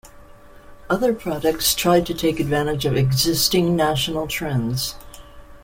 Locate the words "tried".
1.75-2.07